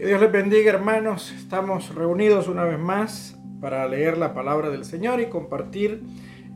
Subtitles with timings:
[0.00, 1.30] Que Dios les bendiga hermanos.
[1.30, 6.02] Estamos reunidos una vez más para leer la palabra del Señor y compartir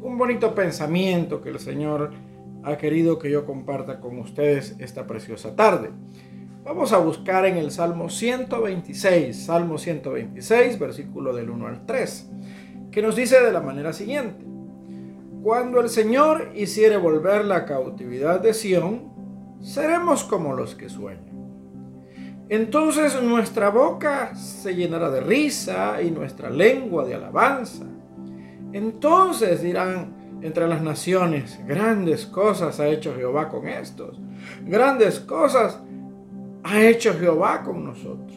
[0.00, 2.12] un bonito pensamiento que el Señor
[2.62, 5.90] ha querido que yo comparta con ustedes esta preciosa tarde.
[6.64, 12.30] Vamos a buscar en el Salmo 126, Salmo 126, versículo del 1 al 3,
[12.90, 14.42] que nos dice de la manera siguiente.
[15.42, 19.12] Cuando el Señor hiciere volver la cautividad de Sión,
[19.60, 21.33] seremos como los que sueñan.
[22.48, 27.84] Entonces nuestra boca se llenará de risa y nuestra lengua de alabanza.
[28.72, 34.20] Entonces dirán entre las naciones, grandes cosas ha hecho Jehová con estos.
[34.66, 35.80] Grandes cosas
[36.64, 38.36] ha hecho Jehová con nosotros.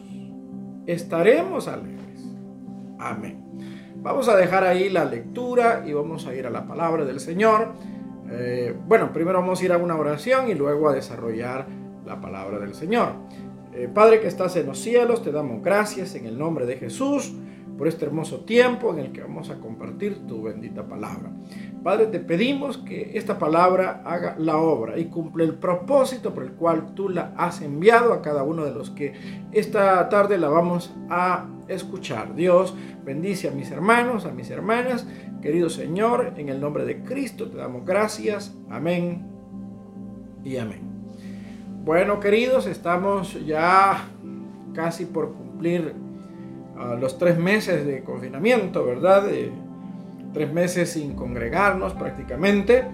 [0.86, 2.24] Estaremos alegres.
[2.98, 3.44] Amén.
[3.96, 7.72] Vamos a dejar ahí la lectura y vamos a ir a la palabra del Señor.
[8.30, 11.66] Eh, bueno, primero vamos a ir a una oración y luego a desarrollar
[12.06, 13.14] la palabra del Señor.
[13.78, 17.32] Eh, Padre que estás en los cielos, te damos gracias en el nombre de Jesús
[17.76, 21.30] por este hermoso tiempo en el que vamos a compartir tu bendita palabra.
[21.84, 26.54] Padre, te pedimos que esta palabra haga la obra y cumple el propósito por el
[26.54, 29.12] cual tú la has enviado a cada uno de los que
[29.52, 32.34] esta tarde la vamos a escuchar.
[32.34, 35.06] Dios bendice a mis hermanos, a mis hermanas.
[35.40, 38.58] Querido Señor, en el nombre de Cristo te damos gracias.
[38.68, 39.24] Amén
[40.42, 40.87] y amén.
[41.84, 44.08] Bueno, queridos, estamos ya
[44.74, 45.94] casi por cumplir
[46.76, 49.24] uh, los tres meses de confinamiento, ¿verdad?
[49.24, 49.50] De
[50.32, 52.84] tres meses sin congregarnos prácticamente.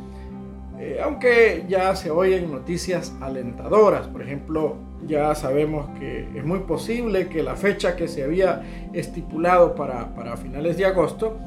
[0.79, 7.29] Eh, aunque ya se oyen noticias alentadoras, por ejemplo, ya sabemos que es muy posible
[7.29, 8.63] que la fecha que se había
[8.93, 11.39] estipulado para, para finales de agosto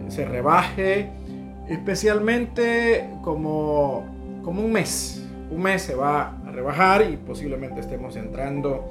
[0.00, 1.10] eh, se rebaje
[1.68, 4.04] especialmente como,
[4.42, 5.22] como un mes.
[5.50, 8.88] Un mes se va rebajar y posiblemente estemos entrando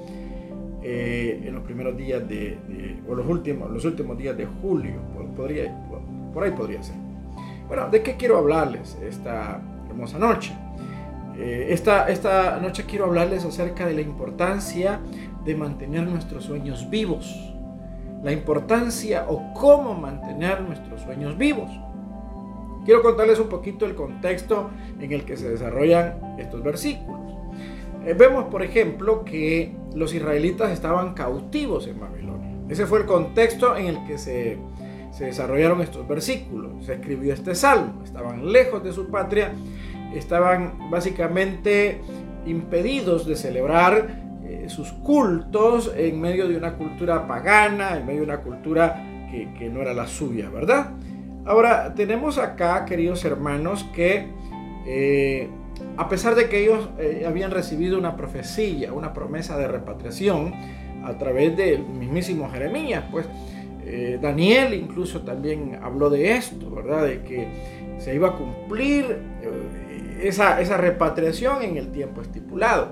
[0.84, 2.58] eh, en los primeros días de,
[3.10, 4.94] o los últimos, los últimos días de julio,
[5.36, 5.76] podría,
[6.34, 6.96] por ahí podría ser.
[7.68, 9.60] Bueno, ¿de qué quiero hablarles esta
[9.90, 10.54] hermosa noche?
[11.38, 15.00] Eh, esta, esta noche quiero hablarles acerca de la importancia
[15.44, 17.36] de mantener nuestros sueños vivos.
[18.24, 21.72] La importancia o cómo mantener nuestros sueños vivos.
[22.86, 27.25] Quiero contarles un poquito el contexto en el que se desarrollan estos versículos.
[28.06, 32.56] Eh, vemos, por ejemplo, que los israelitas estaban cautivos en Babilonia.
[32.70, 34.58] Ese fue el contexto en el que se,
[35.20, 36.86] desarrollaron estos versículos.
[36.86, 38.04] Se escribió este salmo.
[38.04, 39.54] Estaban lejos de su patria,
[40.14, 42.02] estaban básicamente
[42.46, 48.26] impedidos de celebrar eh, sus cultos en medio de una cultura pagana, en medio de
[48.26, 49.04] una cultura
[49.58, 50.92] que, no era la suya, ¿verdad?
[51.46, 54.28] Ahora, tenemos acá, queridos hermanos, que
[54.88, 55.50] eh,
[55.98, 60.54] a pesar de que ellos eh, habían recibido una profecía, una promesa de repatriación
[61.04, 63.26] a través del mismísimo Jeremías, pues
[63.86, 67.06] eh, Daniel incluso también habló de esto, ¿verdad?
[67.06, 67.48] De que
[68.00, 69.06] se iba a cumplir
[69.42, 72.90] eh, esa, esa repatriación en el tiempo estipulado.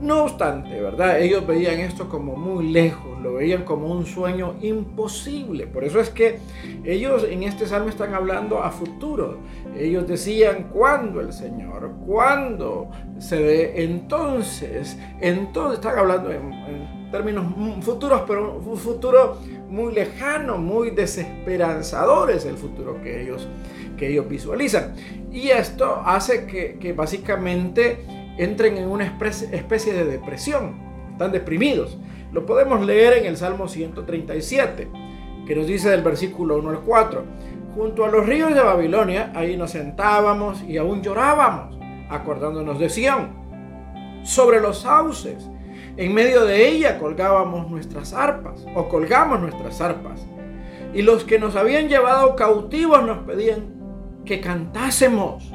[0.00, 1.20] No obstante, ¿verdad?
[1.20, 5.66] Ellos veían esto como muy lejos, lo veían como un sueño imposible.
[5.66, 6.38] Por eso es que
[6.84, 9.38] ellos en este salmo están hablando a futuro.
[9.74, 11.92] Ellos decían, ¿cuándo el Señor?
[12.06, 13.84] ¿Cuándo se ve?
[13.84, 17.46] Entonces, entonces están hablando en, términos
[17.82, 19.38] futuros, pero un futuro
[19.70, 23.48] muy lejano, muy desesperanzador es el futuro que ellos,
[23.96, 24.94] que ellos visualizan.
[25.32, 28.04] Y esto hace que, que básicamente
[28.38, 30.76] entren en una especie de depresión,
[31.12, 31.98] están deprimidos.
[32.32, 34.88] Lo podemos leer en el Salmo 137,
[35.46, 37.24] que nos dice del versículo 1 al 4.
[37.74, 41.78] Junto a los ríos de Babilonia, ahí nos sentábamos y aún llorábamos,
[42.10, 43.30] acordándonos de Sión.
[44.22, 45.48] Sobre los sauces,
[45.96, 50.26] en medio de ella colgábamos nuestras arpas, o colgamos nuestras arpas.
[50.92, 53.74] Y los que nos habían llevado cautivos nos pedían
[54.24, 55.52] que cantásemos.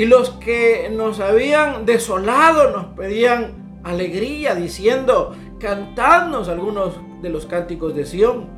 [0.00, 7.94] Y los que nos habían desolado nos pedían alegría, diciendo, cantadnos algunos de los cánticos
[7.94, 8.48] de Sión.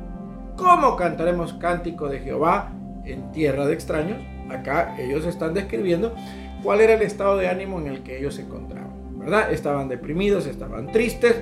[0.55, 2.71] ¿Cómo cantaremos cántico de Jehová
[3.03, 4.21] en tierra de extraños?
[4.49, 6.15] Acá ellos están describiendo
[6.63, 9.19] cuál era el estado de ánimo en el que ellos se encontraban.
[9.19, 9.51] ¿Verdad?
[9.51, 11.41] Estaban deprimidos, estaban tristes.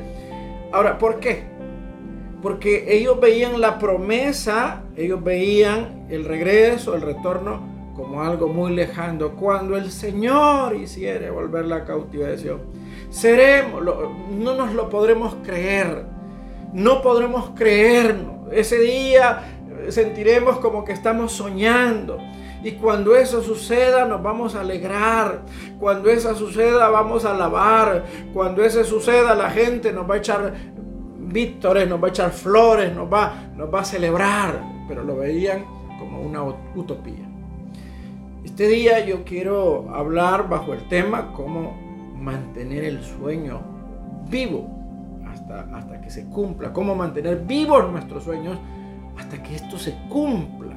[0.71, 1.43] Ahora, ¿por qué?
[2.41, 7.70] Porque ellos veían la promesa, ellos veían el regreso, el retorno
[8.01, 9.29] como algo muy lejano.
[9.35, 12.61] Cuando el Señor hiciere volver la cautivación,
[13.11, 16.05] seremos, no nos lo podremos creer,
[16.73, 18.51] no podremos creernos.
[18.51, 19.43] Ese día
[19.89, 22.17] sentiremos como que estamos soñando.
[22.63, 25.43] Y cuando eso suceda nos vamos a alegrar.
[25.79, 28.05] Cuando eso suceda vamos a alabar.
[28.33, 30.53] Cuando eso suceda la gente nos va a echar
[31.19, 35.65] vítores, nos va a echar flores, nos va, nos va a celebrar, pero lo veían
[35.99, 36.43] como una
[36.75, 37.30] utopía.
[38.51, 41.73] Este día yo quiero hablar bajo el tema cómo
[42.17, 43.61] mantener el sueño
[44.29, 44.67] vivo
[45.25, 48.59] hasta, hasta que se cumpla, cómo mantener vivos nuestros sueños
[49.17, 50.73] hasta que esto se cumpla,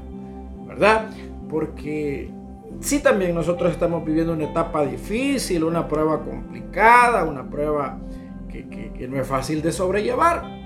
[0.69, 1.11] ¿verdad?
[1.51, 2.31] Porque
[2.79, 7.99] sí también nosotros estamos viviendo una etapa difícil, una prueba complicada, una prueba
[8.53, 10.64] que, que no es fácil de sobrellevar.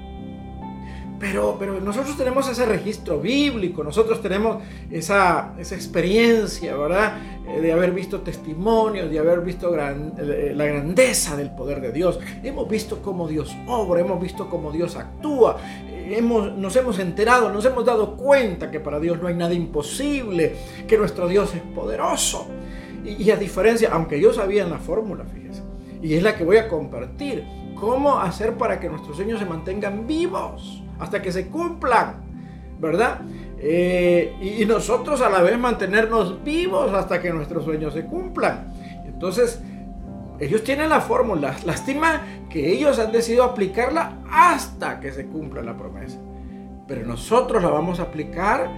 [1.21, 7.15] Pero, pero nosotros tenemos ese registro bíblico, nosotros tenemos esa, esa experiencia, ¿verdad?
[7.49, 12.21] Eh, de haber visto testimonios, de haber visto eh, la grandeza del poder de Dios.
[12.45, 15.57] Hemos visto cómo Dios obra, hemos visto cómo Dios actúa.
[15.89, 19.55] Eh, hemos, nos hemos enterado, nos hemos dado cuenta que para Dios no hay nada
[19.55, 20.55] imposible,
[20.87, 22.47] que nuestro Dios es poderoso.
[23.05, 25.63] Y, y a diferencia, aunque yo sabía en la fórmula, fíjese,
[26.01, 27.45] y es la que voy a compartir,
[27.75, 32.15] cómo hacer para que nuestros sueños se mantengan vivos hasta que se cumplan,
[32.81, 33.21] ¿verdad?
[33.61, 38.73] Eh, y nosotros a la vez mantenernos vivos hasta que nuestros sueños se cumplan.
[39.05, 39.61] Entonces,
[40.39, 41.57] ellos tienen la fórmula.
[41.65, 46.19] Lástima que ellos han decidido aplicarla hasta que se cumpla la promesa.
[46.87, 48.71] Pero nosotros la vamos a aplicar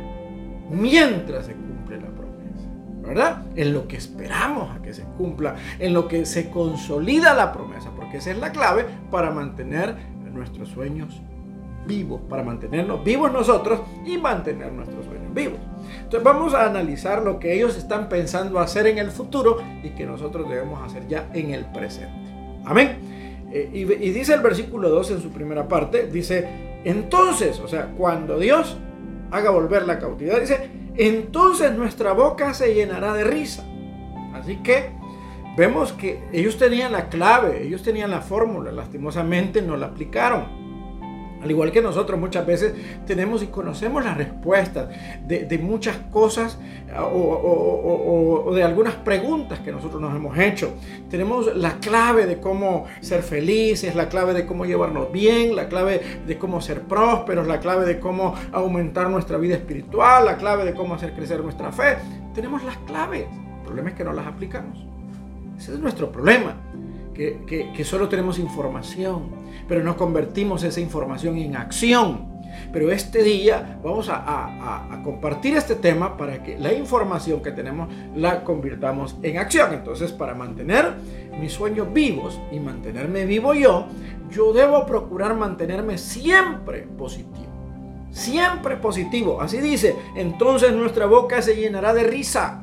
[0.70, 2.68] mientras se cumple la promesa.
[3.02, 3.42] ¿Verdad?
[3.56, 7.90] En lo que esperamos a que se cumpla, en lo que se consolida la promesa,
[7.94, 9.94] porque esa es la clave para mantener
[10.32, 11.20] nuestros sueños
[11.90, 15.58] vivos, para mantenernos vivos nosotros y mantener nuestros sueños vivos.
[15.96, 20.06] Entonces vamos a analizar lo que ellos están pensando hacer en el futuro y que
[20.06, 22.30] nosotros debemos hacer ya en el presente.
[22.64, 22.98] Amén.
[23.52, 27.86] Eh, y, y dice el versículo 2 en su primera parte, dice, entonces, o sea,
[27.98, 28.76] cuando Dios
[29.32, 33.64] haga volver la cautividad, dice, entonces nuestra boca se llenará de risa.
[34.34, 34.90] Así que
[35.56, 40.69] vemos que ellos tenían la clave, ellos tenían la fórmula, lastimosamente no la aplicaron.
[41.42, 42.74] Al igual que nosotros muchas veces
[43.06, 44.88] tenemos y conocemos las respuestas
[45.26, 46.58] de, muchas cosas
[46.98, 50.74] o, de algunas preguntas que nosotros nos hemos hecho.
[51.08, 56.00] Tenemos la clave de cómo ser felices, la clave de cómo llevarnos bien, la clave
[56.26, 60.74] de cómo ser prósperos, la clave de cómo aumentar nuestra vida espiritual, la clave de
[60.74, 61.96] cómo hacer crecer nuestra fe.
[62.34, 63.26] Tenemos las claves.
[63.60, 64.84] El problema es que no las aplicamos.
[65.56, 66.56] Ese es nuestro problema
[67.20, 69.30] que, solo tenemos información,
[69.68, 72.30] pero no convertimos esa información en acción.
[72.72, 78.42] Pero este día vamos a, compartir este tema para que la información que tenemos la
[78.44, 79.74] convirtamos en acción.
[79.74, 80.94] Entonces, para mantener
[81.40, 83.86] mis sueños vivos y mantenerme vivo yo,
[84.30, 87.46] yo debo procurar mantenerme siempre positivo.
[88.10, 89.40] Siempre positivo.
[89.40, 92.62] Así dice, entonces nuestra boca se llenará de risa.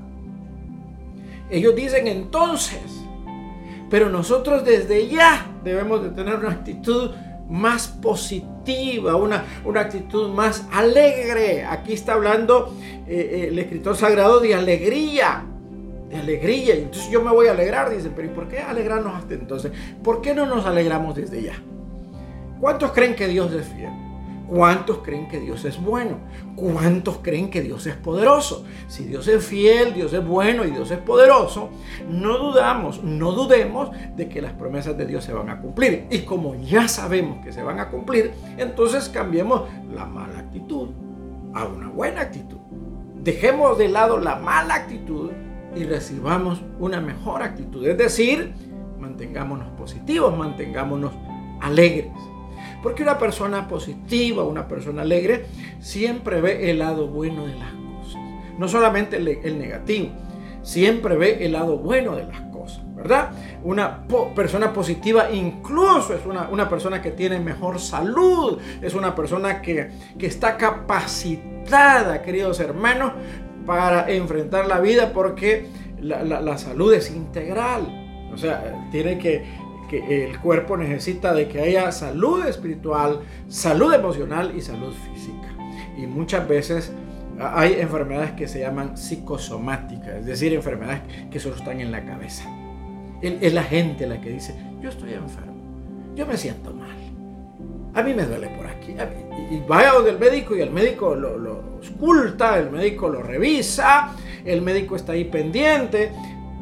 [1.50, 2.97] Ellos dicen entonces,
[3.90, 7.12] pero nosotros desde ya debemos de tener una actitud
[7.50, 11.64] más positiva, una, una actitud más alegre.
[11.66, 12.76] Aquí está hablando
[13.08, 15.44] eh, eh, el escritor sagrado de alegría,
[16.10, 16.76] de alegría.
[16.76, 19.72] Entonces yo me voy a alegrar, dicen, pero ¿y por qué alegrarnos hasta entonces?
[20.04, 21.54] ¿Por qué no nos alegramos desde ya?
[22.60, 24.07] ¿Cuántos creen que Dios es fiel?
[24.48, 26.20] ¿Cuántos creen que Dios es bueno?
[26.56, 28.66] ¿Cuántos creen que Dios es poderoso?
[28.88, 31.70] Si Dios es fiel, Dios es bueno y Dios es poderoso,
[32.10, 36.08] no dudamos, no dudemos de que las promesas de Dios se van a cumplir.
[36.10, 39.64] Y como ya sabemos que se van a cumplir, entonces cambiemos
[39.94, 40.90] la mala actitud
[41.54, 42.58] a una buena actitud.
[43.22, 45.32] Dejemos de lado la mala actitud
[45.76, 47.86] y recibamos una mejor actitud.
[47.86, 48.54] Es decir,
[48.98, 51.12] mantengámonos positivos, mantengámonos
[51.62, 52.12] alegres.
[52.82, 55.46] Porque una persona positiva, una persona alegre,
[55.80, 58.22] siempre ve el lado bueno de las cosas.
[58.58, 60.10] No solamente el, negativo,
[60.62, 63.32] siempre ve el lado bueno de las cosas, ¿verdad?
[63.64, 64.06] Una
[64.36, 70.58] persona positiva incluso es una, persona que tiene mejor salud, es una persona que, está
[70.58, 73.14] capacitada, queridos hermanos,
[73.66, 75.68] para enfrentar la vida porque
[76.00, 78.04] la, la salud es integral.
[78.34, 79.46] O sea, tiene que
[79.88, 85.48] que el cuerpo necesita de que haya salud espiritual, salud emocional y salud física.
[85.98, 86.92] Y muchas veces
[87.40, 91.02] hay enfermedades que se llaman psicosomáticas, es decir, enfermedades
[91.32, 92.50] que solo están en la cabeza.
[93.22, 95.56] Es la gente la que dice, yo estoy enfermo,
[96.16, 96.98] yo me siento mal,
[97.96, 98.96] a mí me duele por aquí.
[99.50, 104.12] Y vaya donde el médico y el médico lo, lo oculta, el médico lo revisa,
[104.46, 106.12] el médico está ahí pendiente,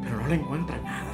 [0.02, 1.05] pero no le encuentra nada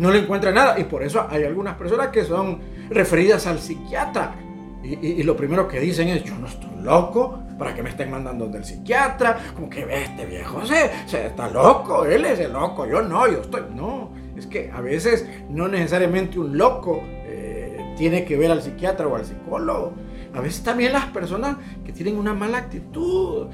[0.00, 0.78] no le encuentra nada.
[0.80, 4.34] Y por eso hay algunas personas que son referidas al psiquiatra.
[4.82, 8.48] Y, lo primero que dicen es, yo no estoy loco, ¿para que me estén mandando
[8.48, 9.36] del psiquiatra?
[9.54, 13.42] Como que este viejo, se, se, está loco, él es el loco, yo no, yo
[13.42, 13.62] estoy...
[13.74, 19.06] No, es que a veces no necesariamente un loco eh, tiene que ver al psiquiatra
[19.06, 19.92] o al psicólogo.
[20.32, 23.48] A veces también las personas que tienen una mala actitud,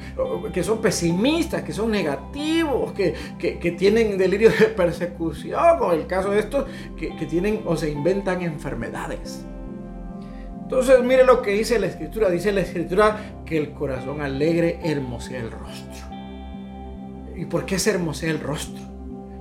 [0.53, 6.41] que son pesimistas, que son negativos, que, tienen delirio de persecución, o el caso de
[6.41, 6.67] estos,
[6.97, 9.45] que, tienen o se inventan enfermedades.
[10.63, 12.29] Entonces, mire lo que dice la escritura.
[12.29, 16.17] Dice la escritura que el corazón alegre hermosea el rostro.
[17.37, 18.83] ¿Y por qué se hermosea el rostro?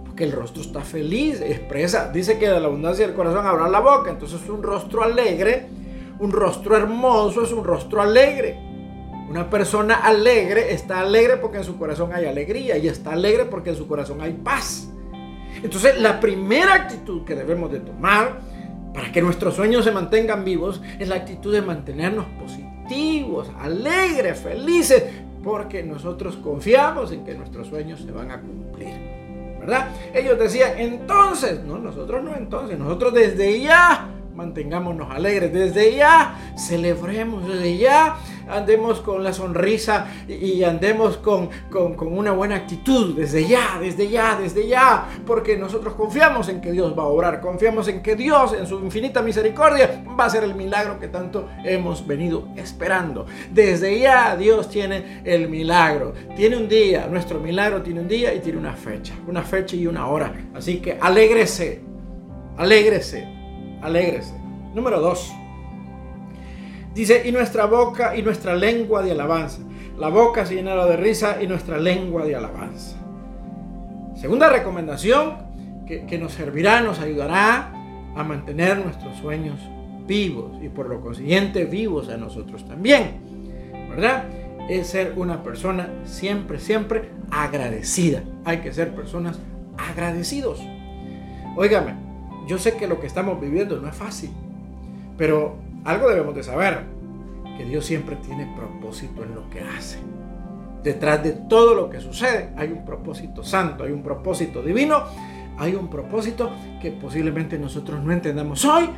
[0.05, 3.79] Porque el rostro está feliz, expresa, dice que de la abundancia del corazón habrá la
[3.79, 4.11] boca.
[4.11, 5.67] Entonces, un rostro alegre
[6.19, 8.57] un rostro hermoso es un rostro alegre.
[9.29, 13.71] Una persona alegre está alegre porque en su corazón hay alegría y está alegre porque
[13.71, 14.87] en su corazón hay paz.
[15.63, 18.39] Entonces la primera actitud que debemos de tomar
[18.93, 25.03] para que nuestros sueños se mantengan vivos es la actitud de mantenernos positivos, alegres, felices,
[25.43, 28.93] porque nosotros confiamos en que nuestros sueños se van a cumplir.
[29.59, 29.89] ¿Verdad?
[30.13, 35.53] Ellos decían, entonces, no, nosotros no entonces, nosotros desde ya mantengámonos alegres.
[35.53, 42.55] Desde ya celebremos, desde ya andemos con la sonrisa y andemos con, con, una buena
[42.55, 43.15] actitud.
[43.15, 45.07] Desde ya, desde ya, desde ya.
[45.25, 47.41] Porque nosotros confiamos en que Dios va a obrar.
[47.41, 51.47] Confiamos en que Dios, en su infinita misericordia, va a hacer el milagro que tanto
[51.63, 53.25] hemos venido esperando.
[53.51, 56.13] Desde ya Dios tiene el milagro.
[56.35, 59.13] Tiene un día, nuestro milagro tiene un día y tiene una fecha.
[59.27, 60.33] Una fecha y una hora.
[60.53, 61.81] Así que alégrese,
[62.57, 63.34] alégrese
[63.81, 64.33] alégrese.
[64.73, 65.33] Número 2.
[66.93, 69.61] Dice, y nuestra boca y nuestra lengua de alabanza.
[69.97, 72.97] La boca se llenará de risa y nuestra lengua de alabanza.
[74.15, 77.71] Segunda recomendación que, que nos servirá, nos ayudará
[78.15, 79.59] a mantener nuestros sueños
[80.07, 83.19] vivos y por lo consiguiente vivos a nosotros también.
[83.89, 84.25] ¿Verdad?
[84.69, 88.23] Es ser una persona siempre, siempre agradecida.
[88.45, 89.39] Hay que ser personas
[89.77, 90.61] agradecidos.
[91.55, 92.04] Óigame,
[92.47, 94.31] yo sé que lo que estamos viviendo no es fácil,
[95.17, 96.83] pero algo debemos de saber,
[97.57, 99.99] que Dios siempre tiene propósito en lo que hace.
[100.83, 105.03] Detrás de todo lo que sucede hay un propósito santo, hay un propósito divino,
[105.57, 108.89] hay un propósito que posiblemente nosotros no entendamos hoy,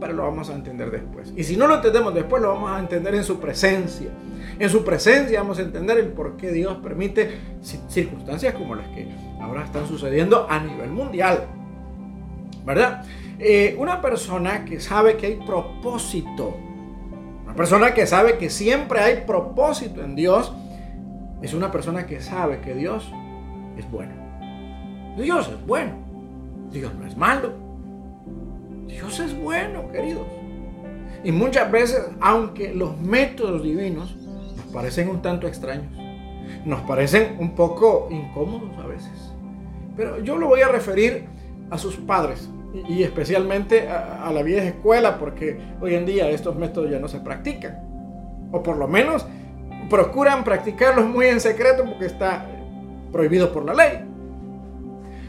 [0.00, 1.32] pero lo vamos a entender después.
[1.36, 4.08] Y si no lo entendemos después, lo vamos a entender en su presencia.
[4.58, 7.38] En su presencia vamos a entender el por qué Dios permite
[7.88, 9.08] circunstancias como las que
[9.40, 11.46] ahora están sucediendo a nivel mundial.
[12.66, 13.04] ¿Verdad?
[13.38, 16.56] Eh, una persona que sabe que hay propósito,
[17.44, 20.52] una persona que sabe que siempre hay propósito en Dios,
[21.40, 23.10] es una persona que sabe que Dios
[23.78, 24.12] es bueno.
[25.16, 25.92] Dios es bueno.
[26.72, 27.52] Dios no es malo.
[28.88, 30.26] Dios es bueno, queridos.
[31.22, 34.16] Y muchas veces, aunque los métodos divinos
[34.56, 35.92] nos parecen un tanto extraños,
[36.64, 39.32] nos parecen un poco incómodos a veces,
[39.96, 41.24] pero yo lo voy a referir
[41.70, 42.48] a sus padres
[42.88, 47.20] y especialmente a, la vieja escuela, porque hoy en día estos métodos ya no se
[47.20, 47.80] practican.
[48.52, 49.26] O por lo menos
[49.88, 52.46] procuran practicarlos muy en secreto porque está
[53.12, 54.04] prohibido por la ley.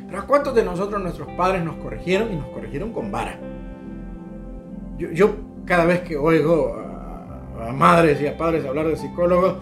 [0.08, 3.40] Pero ¿a cuántos de nosotros nuestros padres nos corrigieron y nos corrigieron con vara?
[4.98, 5.36] Yo,
[5.66, 9.58] cada vez que oigo a, a madres y a padres hablar de psicólogos,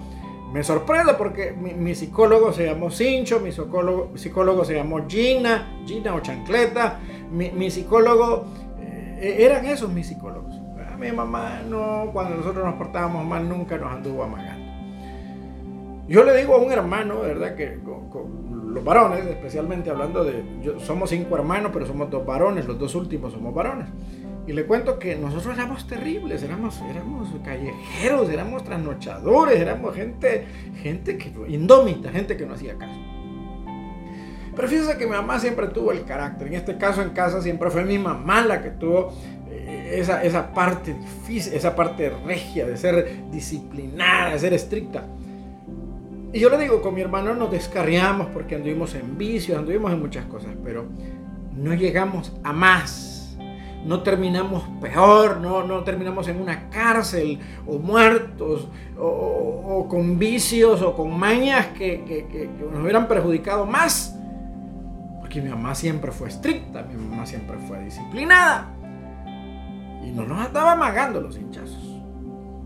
[0.56, 6.16] me sorprende porque mi, psicólogo se llamó Cincho, mi psicólogo, psicólogo se llamó Gina, Gina
[6.16, 6.98] o Chancleta,
[7.32, 8.46] mi, psicólogo,
[8.80, 10.56] eh, eran esos mis psicólogos.
[11.00, 14.66] Mi mamá no, cuando nosotros nos portábamos mal, nunca nos anduvo amagando.
[16.08, 17.56] Yo le digo a un hermano, ¿verdad?
[17.56, 20.44] Que con, los varones, especialmente hablando de,
[20.80, 23.88] somos cinco hermanos, pero somos dos varones, los dos últimos somos varones.
[24.48, 30.46] Y le cuento que nosotros éramos terribles, éramos, éramos callejeros, éramos trasnochadores, éramos gente,
[30.84, 33.00] gente que, indómita, gente que no hacía caso.
[34.56, 36.48] Pero que mi mamá siempre tuvo el carácter.
[36.48, 39.14] En este caso en casa siempre fue mi mamá la que tuvo
[39.50, 45.04] eh, esa, esa parte difícil, esa parte regia de ser disciplinada, de ser estricta.
[46.32, 50.00] Y yo le digo, con mi hermano nos descarriamos porque anduvimos en vicios, anduvimos en
[50.00, 50.86] muchas cosas, pero
[51.54, 53.16] no llegamos a más
[53.86, 60.96] no terminamos peor, no, no terminamos en una cárcel o muertos o, con vicios o
[60.96, 64.15] con mañas que, nos hubieran perjudicado más.
[65.36, 68.72] Mi mamá siempre fue estricta, mi mamá siempre fue disciplinada
[70.02, 72.02] y no nos estaba amagando los hinchazos.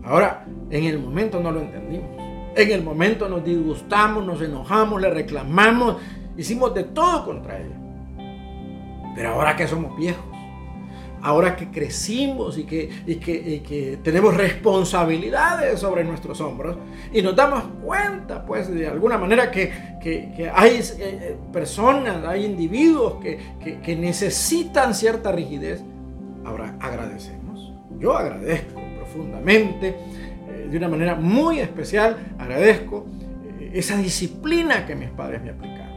[0.04, 2.08] Ahora, en el momento no lo entendimos.
[2.54, 5.96] En el momento nos disgustamos, nos enojamos, le reclamamos,
[6.36, 7.76] hicimos de todo contra ella.
[9.16, 10.24] Pero ahora que somos viejos,
[11.22, 16.76] ahora que crecimos y que, tenemos responsabilidades sobre nuestros hombros
[17.12, 19.72] y nos damos cuenta, pues, de alguna manera que,
[20.54, 25.82] hay eh, personas, hay individuos que, necesitan cierta rigidez,
[26.44, 27.72] ahora agradecemos.
[27.98, 29.88] Yo agradezco profundamente,
[30.48, 33.06] eh, de una manera muy especial, agradezco
[33.58, 35.90] eh, esa disciplina que mis padres me aplicaron.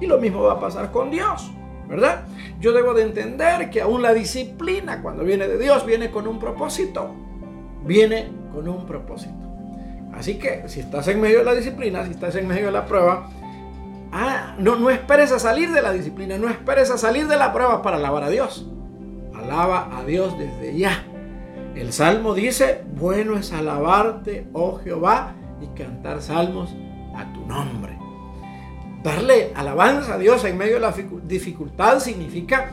[0.00, 1.52] Y lo mismo va a pasar con Dios.
[1.92, 2.22] ¿Verdad?
[2.58, 6.38] Yo debo de entender que aún la disciplina cuando viene de Dios viene con un
[6.38, 7.14] propósito,
[7.84, 9.34] viene con un propósito.
[10.14, 12.86] Así que si estás en medio de la disciplina, si estás en medio de la
[12.86, 13.28] prueba,
[14.10, 17.52] ah, no, no esperes a salir de la disciplina, no esperes a salir de la
[17.52, 18.66] prueba para alabar a Dios.
[19.34, 21.04] Alaba a Dios desde ya.
[21.74, 26.74] El salmo dice, bueno es alabarte, oh Jehová, y cantar salmos
[27.14, 27.91] a tu nombre.
[29.02, 30.94] Darle alabanza a Dios en medio de la
[31.24, 32.70] dificultad significa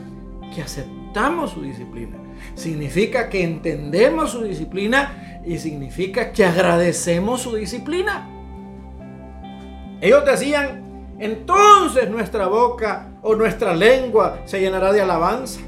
[0.54, 2.16] que aceptamos su disciplina.
[2.54, 8.28] Significa que entendemos su disciplina y significa que agradecemos su disciplina.
[10.00, 15.60] Ellos decían, entonces nuestra boca o nuestra lengua se llenará de alabanza.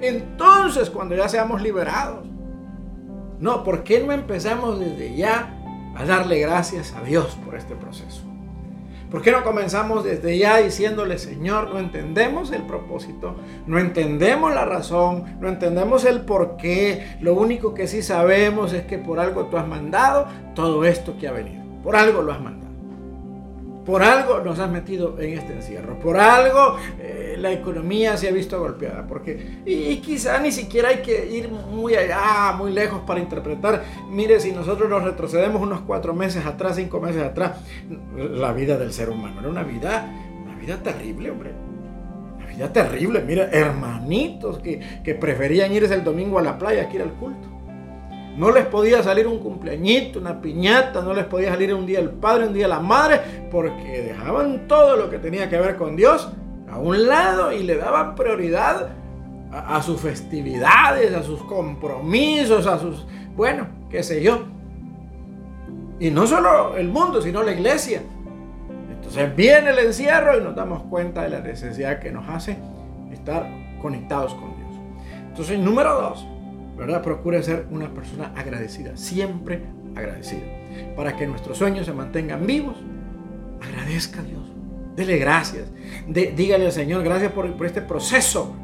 [0.00, 2.26] Entonces cuando ya seamos liberados.
[3.38, 5.56] No, ¿por qué no empezamos desde ya
[5.96, 8.29] a darle gracias a Dios por este proceso?
[9.10, 13.34] ¿Por qué no comenzamos desde ya diciéndole, Señor, no entendemos el propósito,
[13.66, 17.16] no entendemos la razón, no entendemos el por qué?
[17.20, 21.26] Lo único que sí sabemos es que por algo tú has mandado todo esto que
[21.26, 21.64] ha venido.
[21.82, 22.69] Por algo lo has mandado.
[23.84, 25.98] Por algo nos has metido en este encierro.
[25.98, 29.06] Por algo eh, la economía se ha visto golpeada.
[29.06, 33.82] Porque, y, quizá ni siquiera hay que ir muy allá, muy lejos para interpretar.
[34.10, 37.58] Mire, si nosotros nos retrocedemos unos cuatro meses atrás, cinco meses atrás,
[38.16, 40.08] la vida del ser humano era una vida,
[40.44, 41.52] una vida terrible, hombre.
[42.36, 43.22] Una vida terrible.
[43.22, 47.59] Mira, hermanitos que, que preferían irse el domingo a la playa que ir al culto.
[48.40, 52.08] No les podía salir un cumpleañito, una piñata, no les podía salir un día el
[52.08, 53.20] padre, un día la madre,
[53.50, 56.32] porque dejaban todo lo que tenía que ver con Dios
[56.72, 58.92] a un lado y le daban prioridad
[59.52, 63.06] a, sus festividades, a sus compromisos, a sus,
[63.36, 64.44] bueno, qué sé yo.
[65.98, 68.00] Y no solo el mundo, sino la iglesia.
[68.90, 72.56] Entonces viene el encierro y nos damos cuenta de la necesidad que nos hace
[73.12, 73.46] estar
[73.82, 74.80] conectados con Dios.
[75.28, 76.26] Entonces, número dos,
[76.80, 77.02] ¿verdad?
[77.02, 79.62] Procure ser una persona agradecida, siempre
[79.94, 80.46] agradecida.
[80.96, 82.76] Para que nuestros sueños se mantengan vivos,
[83.60, 84.40] agradezca a Dios.
[84.96, 85.70] Dele gracias.
[86.08, 88.54] dígale al Señor, gracias por, este proceso.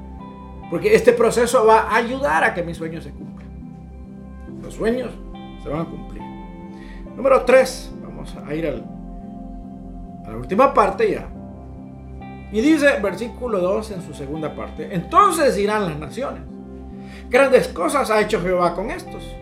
[0.71, 3.47] Porque este proceso va a ayudar a que mis sueños se cumplan.
[4.63, 5.11] Los sueños
[5.63, 6.23] se van a cumplir.
[7.15, 7.93] Número 3.
[8.03, 11.29] Vamos a ir a la última parte ya.
[12.51, 16.56] Y dice, versículo 2 en su segunda parte, entonces irán las naciones
[17.29, 19.37] Grandes cosas ha hecho Jehová con estos.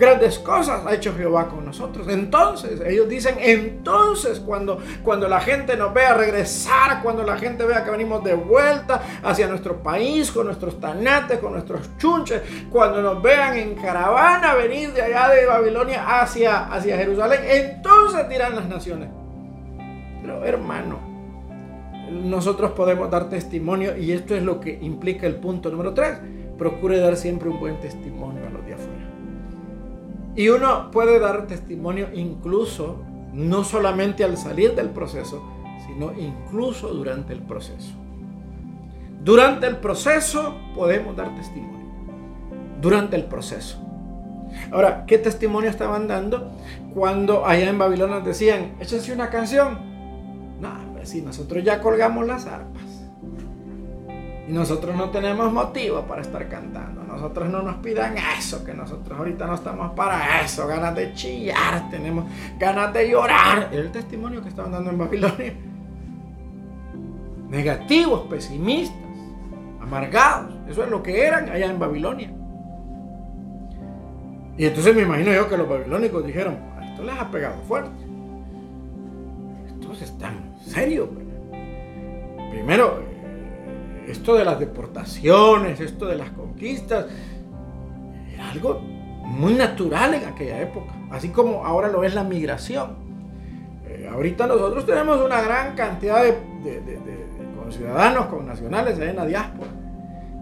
[0.00, 2.08] Grandes cosas ha hecho Jehová con nosotros.
[2.08, 7.84] Entonces, ellos dicen, entonces cuando, cuando la gente nos vea regresar, cuando la gente vea
[7.84, 13.20] que venimos de vuelta hacia nuestro país, con nuestros tanates, con nuestros chunches, cuando nos
[13.22, 19.10] vean en caravana venir de allá de Babilonia hacia, hacia Jerusalén, entonces dirán las naciones.
[20.22, 20.98] Pero hermano,
[22.10, 27.00] nosotros podemos dar testimonio y esto es lo que implica el punto número 3 procure
[27.00, 29.08] dar siempre un buen testimonio a los de afuera.
[30.36, 32.98] Y uno puede dar testimonio incluso,
[33.32, 35.42] no solamente al salir del proceso,
[35.86, 37.94] sino incluso durante el proceso.
[39.24, 41.88] Durante el proceso podemos dar testimonio.
[42.78, 43.78] Durante el proceso.
[44.70, 46.52] Ahora, ¿qué testimonio estaban dando
[46.92, 49.78] cuando allá en Babilonia decían, échense una canción?
[50.60, 52.79] No, pues si nosotros ya colgamos las arpas.
[54.50, 57.04] Y nosotros no tenemos motivo para estar cantando.
[57.04, 60.66] Nosotros no nos pidan eso, que nosotros ahorita no estamos para eso.
[60.66, 62.24] Ganas de chillar, tenemos
[62.58, 63.68] ganas de llorar.
[63.70, 65.54] el testimonio que estaban dando en Babilonia.
[67.48, 68.98] Negativos, pesimistas,
[69.80, 70.52] amargados.
[70.68, 72.32] Eso es lo que eran allá en Babilonia.
[74.58, 78.02] Y entonces me imagino yo que los babilónicos dijeron, esto les ha pegado fuerte.
[79.68, 81.08] Esto es tan serio.
[82.50, 83.09] Primero,
[84.06, 87.06] esto de las deportaciones, esto de las conquistas,
[88.32, 92.96] era algo muy natural en aquella época, así como ahora lo es la migración.
[93.86, 96.34] Eh, ahorita nosotros tenemos una gran cantidad de,
[97.70, 99.70] ciudadanos, con nacionales en la diáspora.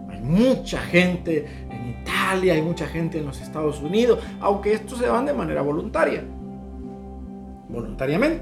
[0.09, 5.07] Hay mucha gente en Italia, hay mucha gente en los Estados Unidos, aunque estos se
[5.07, 6.23] van de manera voluntaria,
[7.69, 8.41] voluntariamente.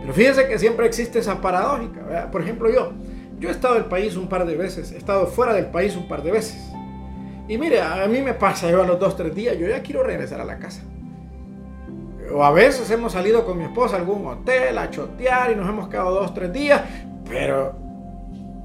[0.00, 2.30] Pero fíjense que siempre existe esa paradójica.
[2.30, 2.92] Por ejemplo, yo,
[3.38, 5.96] yo he estado en el país un par de veces, he estado fuera del país
[5.96, 6.72] un par de veces.
[7.48, 10.02] Y mire, a mí me pasa, yo a los dos, tres días, yo ya quiero
[10.02, 10.82] regresar a la casa.
[12.34, 15.68] O a veces hemos salido con mi esposa a algún hotel a chotear y nos
[15.68, 16.82] hemos quedado dos, tres días,
[17.28, 17.74] pero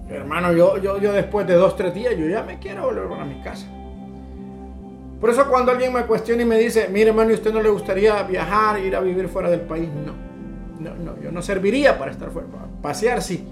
[0.10, 3.26] hermano, yo, yo, yo después de dos, tres días, yo ya me quiero volver a
[3.26, 3.68] mi casa.
[5.20, 7.70] Por eso cuando alguien me cuestiona y me dice, mire hermano, ¿y usted no le
[7.70, 9.88] gustaría viajar, ir a vivir fuera del país?
[9.88, 10.14] No,
[10.80, 12.48] no, no, yo no serviría para estar fuera,
[12.82, 13.48] pasear sí,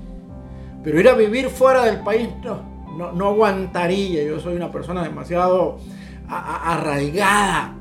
[0.84, 5.80] pero ir a vivir fuera del país no, no, aguantaría, yo soy una persona demasiado
[6.28, 7.76] arraigada.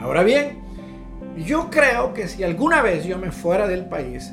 [0.00, 0.62] Ahora bien,
[1.36, 4.32] yo creo que si alguna vez yo me fuera del país,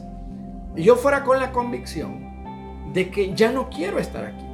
[0.76, 4.46] yo fuera con la convicción de que ya no quiero estar aquí,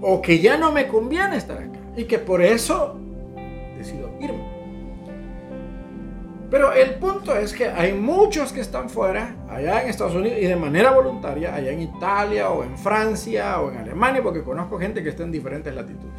[0.00, 2.98] o que ya no me conviene estar acá, y que por eso
[3.76, 4.51] decido irme.
[6.52, 10.44] Pero el punto es que hay muchos que están fuera, allá en Estados Unidos, y
[10.44, 15.02] de manera voluntaria, allá en Italia o en Francia o en Alemania, porque conozco gente
[15.02, 16.12] que está en diferentes latitudes.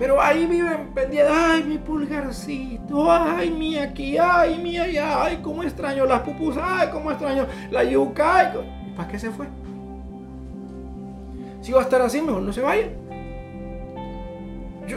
[0.00, 5.62] Pero ahí viven pendientes, ay mi pulgarcito, ay mi aquí, ay mi allá, ay cómo
[5.62, 8.52] extraño las pupusas, ay cómo extraño la yuca.
[8.84, 9.46] ¿Y para qué se fue?
[11.60, 12.88] Si va a estar así, mejor no se vaya.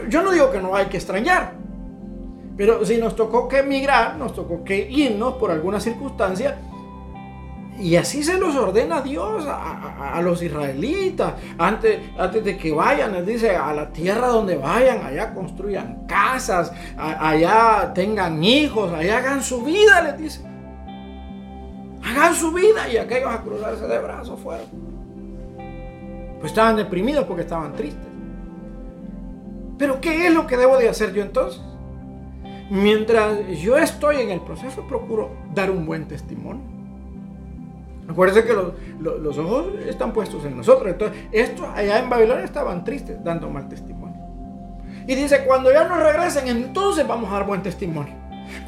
[0.08, 1.52] Yo, no digo que no hay que extrañar,
[2.56, 6.58] pero si nos tocó que emigrar, nos tocó que irnos por alguna circunstancia,
[7.78, 11.34] y así se los ordena Dios a, los israelitas.
[11.58, 16.72] Antes, antes de que vayan, les dice, a la tierra donde vayan, allá construyan casas,
[16.96, 20.40] allá tengan hijos, allá hagan su vida, les dice.
[22.02, 24.66] Hagan su vida y aquellos a cruzarse de brazos fueron.
[26.40, 28.06] Pues estaban deprimidos porque estaban tristes.
[29.76, 31.60] Pero ¿qué es lo que debo de hacer yo entonces?
[32.68, 36.62] Mientras yo estoy en el proceso, procuro dar un buen testimonio.
[38.08, 40.92] Acuérdense que los, ojos están puestos en nosotros.
[40.92, 44.16] Entonces, estos allá en Babilonia estaban tristes, dando mal testimonio.
[45.06, 48.14] Y dice, cuando ya nos regresen, entonces vamos a dar buen testimonio.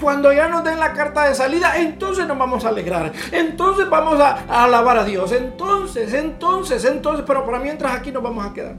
[0.01, 3.13] Cuando ya nos den la carta de salida, entonces nos vamos a alegrar.
[3.33, 5.33] Entonces vamos a, a alabar a Dios.
[5.33, 7.25] Entonces, entonces, entonces.
[7.27, 8.77] Pero para mientras aquí nos vamos a quedar.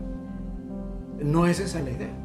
[1.19, 2.18] No es esa la idea.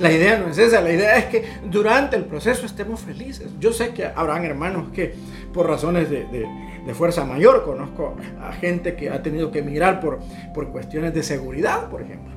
[0.00, 3.48] La idea no es esa, la idea es que durante el proceso estemos felices.
[3.60, 5.14] Yo sé que habrán hermanos que
[5.52, 6.46] por razones de,
[6.94, 10.18] fuerza mayor, conozco a gente que ha tenido que emigrar por,
[10.54, 12.32] por cuestiones de seguridad, por ejemplo.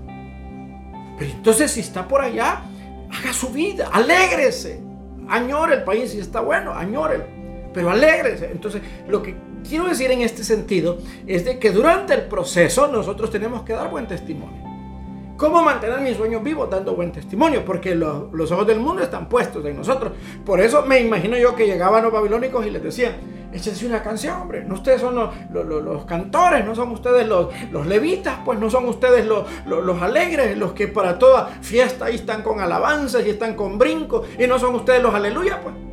[1.17, 2.63] Pero entonces si está por allá,
[3.09, 4.81] haga su vida, alégrese,
[5.29, 7.25] añore el país, si está bueno, añore,
[7.73, 8.49] pero alégrese.
[8.51, 9.35] Entonces lo que
[9.67, 13.89] quiero decir en este sentido es de que durante el proceso nosotros tenemos que dar
[13.89, 14.72] buen testimonio.
[15.37, 16.69] ¿Cómo mantener mis sueños vivos?
[16.69, 20.13] Dando buen testimonio, porque los, ojos del mundo están puestos en nosotros.
[20.45, 23.13] Por eso me imagino yo que llegaban los babilónicos y les decían,
[23.51, 24.63] échense una canción, hombre.
[24.63, 27.49] No ustedes son los, cantores, no son ustedes los,
[27.87, 32.59] levitas, pues no son ustedes los, alegres, los que para toda fiesta ahí están con
[32.59, 35.92] alabanzas y están con brincos, y no son ustedes los aleluya, pues.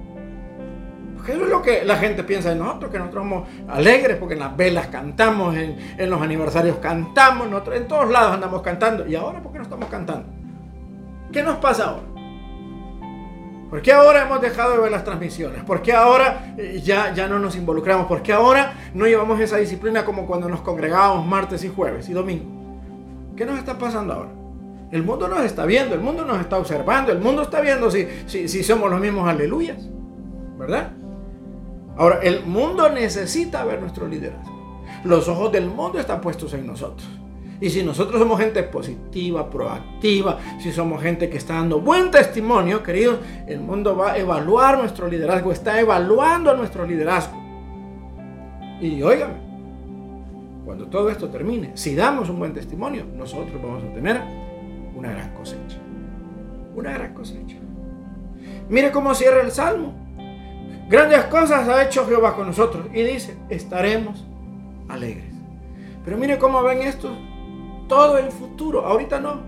[1.31, 4.41] Eso es lo que la gente piensa de nosotros, que nosotros somos alegres, porque en
[4.41, 9.07] las velas cantamos, en, los aniversarios cantamos, nosotros, en todos lados andamos cantando.
[9.07, 10.27] ¿Y ahora por qué no estamos cantando?
[11.31, 12.03] ¿Qué nos pasa ahora?
[13.71, 15.63] ¿Por qué ahora hemos dejado de ver las transmisiones?
[15.63, 18.07] ¿Por qué ahora eh, ya, ya no nos involucramos?
[18.07, 22.13] ¿Por qué ahora no llevamos esa disciplina como cuando nos congregábamos martes y jueves y
[22.13, 22.47] domingo?
[23.37, 24.31] ¿Qué nos está pasando ahora?
[24.91, 28.09] El mundo nos está viendo, el mundo nos está observando, el mundo está viendo si,
[28.27, 29.79] si, si somos los mismos aleluyas,
[30.59, 30.91] ¿verdad?
[31.97, 34.85] Ahora, el mundo necesita ver nuestro liderazgo.
[35.05, 37.09] Los ojos del mundo están puestos en nosotros.
[37.61, 42.83] Y si nosotros somos gente positiva, proactiva, si somos gente que está dando buen testimonio,
[42.83, 47.39] queridos, el mundo va a evaluar nuestro liderazgo, está evaluando nuestro liderazgo.
[48.81, 49.35] Y óigame,
[50.65, 54.23] cuando todo esto termine, si damos un buen testimonio, nosotros vamos a tener
[54.97, 55.77] una gran cosecha.
[56.75, 57.57] Una gran cosecha.
[58.71, 60.00] Mire cómo cierra el salmo.
[60.91, 62.87] Grandes cosas ha hecho Jehová con nosotros.
[62.93, 64.25] Y dice, estaremos
[64.89, 65.33] alegres.
[66.05, 67.17] Pero mire cómo ven esto.
[67.89, 68.85] Todo el futuro.
[68.85, 69.41] Ahorita no.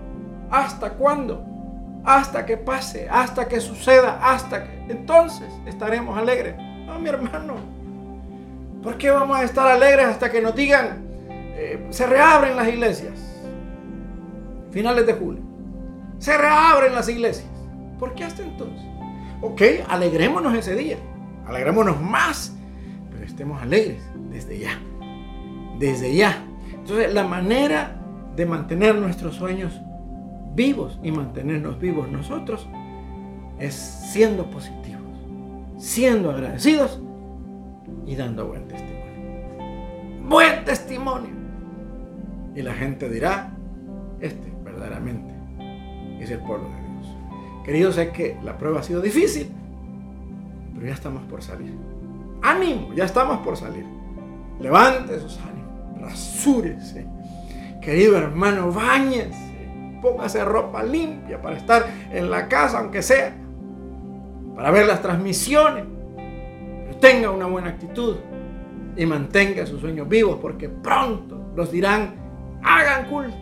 [0.49, 1.43] ¿Hasta cuándo?
[2.05, 4.85] Hasta que pase, hasta que suceda, hasta que...
[4.89, 6.55] Entonces estaremos alegres.
[6.85, 7.55] No, mi hermano.
[8.81, 13.19] ¿Por qué vamos a estar alegres hasta que nos digan, eh, se reabren las iglesias?
[14.71, 15.41] Finales de julio.
[16.19, 17.49] Se reabren las iglesias.
[17.99, 18.85] ¿Por qué hasta entonces?
[19.41, 20.97] Ok, alegrémonos ese día
[21.53, 22.55] alegrémonos más,
[23.11, 24.79] pero estemos alegres desde ya,
[25.77, 26.43] desde ya.
[26.73, 27.95] Entonces la manera
[28.35, 29.79] de mantener nuestros sueños
[30.55, 32.67] vivos y mantenernos vivos nosotros
[33.59, 35.01] es siendo positivos,
[35.77, 36.99] siendo agradecidos
[38.07, 39.03] y dando buen testimonio.
[40.27, 41.33] Buen testimonio.
[42.55, 43.55] Y la gente dirá,
[44.19, 45.33] este verdaderamente
[46.19, 47.17] es el pueblo de Dios.
[47.63, 49.51] Queridos, sé que la prueba ha sido difícil
[50.85, 51.73] ya estamos por salir.
[52.41, 53.85] Ánimo, ya estamos por salir.
[54.59, 57.05] Levante sus ánimos, rasúrese.
[57.81, 63.33] Querido hermano, bañese, póngase ropa limpia para estar en la casa, aunque sea,
[64.55, 65.85] para ver las transmisiones.
[66.15, 68.17] Pero tenga una buena actitud
[68.95, 72.13] y mantenga sus sueños vivos, porque pronto los dirán,
[72.63, 73.35] hagan culto.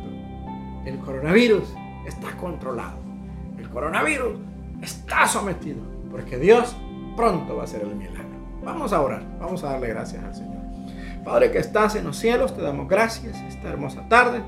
[0.85, 1.73] El coronavirus
[2.07, 2.97] está controlado.
[3.59, 4.39] El coronavirus
[4.81, 6.75] está sometido, porque Dios
[7.15, 8.25] pronto va a hacer el milagro.
[8.63, 10.61] Vamos a orar, vamos a darle gracias al Señor.
[11.23, 14.41] Padre que estás en los cielos, te damos gracias esta hermosa tarde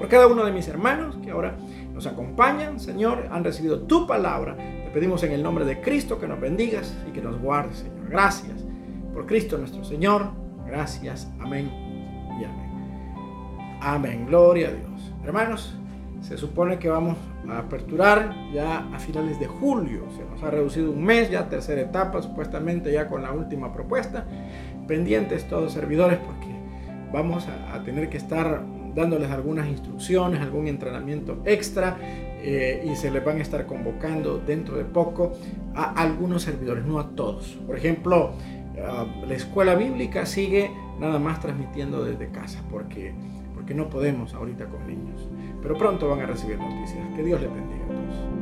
[0.00, 1.56] por cada uno de mis hermanos que ahora
[1.92, 4.56] nos acompañan, Señor, han recibido tu palabra.
[4.56, 8.08] Te pedimos en el nombre de Cristo que nos bendigas y que nos guardes, Señor.
[8.08, 8.64] Gracias
[9.12, 10.30] por Cristo nuestro Señor.
[10.66, 11.30] Gracias.
[11.38, 11.70] Amén
[12.40, 13.78] y amén.
[13.82, 14.26] Amén.
[14.26, 15.12] Gloria a Dios.
[15.22, 15.76] Hermanos,
[16.20, 17.16] se supone que vamos
[17.48, 20.04] a aperturar ya a finales de julio.
[20.16, 24.26] Se nos ha reducido un mes, ya tercera etapa, supuestamente ya con la última propuesta.
[24.86, 26.48] Pendientes todos servidores porque
[27.12, 28.62] vamos a, tener que estar
[28.94, 31.96] dándoles algunas instrucciones, algún entrenamiento extra
[32.42, 35.32] eh, y se les van a estar convocando dentro de poco
[35.74, 37.58] a algunos servidores, no a todos.
[37.66, 38.32] Por ejemplo,
[38.84, 43.14] ah, la escuela bíblica sigue nada más transmitiendo desde casa porque,
[43.54, 45.28] porque no podemos ahorita con niños
[45.62, 47.06] pero pronto van a recibir noticias.
[47.14, 48.39] Que Dios les bendiga a todos.